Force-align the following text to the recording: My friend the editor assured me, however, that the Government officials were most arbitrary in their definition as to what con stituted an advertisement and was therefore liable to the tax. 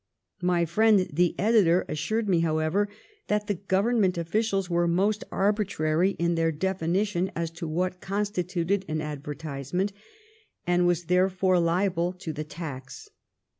My 0.41 0.65
friend 0.65 1.07
the 1.13 1.35
editor 1.39 1.85
assured 1.87 2.27
me, 2.27 2.39
however, 2.39 2.89
that 3.27 3.45
the 3.45 3.53
Government 3.53 4.17
officials 4.17 4.67
were 4.67 4.87
most 4.87 5.23
arbitrary 5.31 6.15
in 6.17 6.33
their 6.33 6.51
definition 6.51 7.29
as 7.35 7.51
to 7.51 7.67
what 7.67 8.01
con 8.01 8.23
stituted 8.23 8.83
an 8.87 8.99
advertisement 8.99 9.93
and 10.65 10.87
was 10.87 11.03
therefore 11.05 11.59
liable 11.59 12.13
to 12.13 12.33
the 12.33 12.43
tax. 12.43 13.09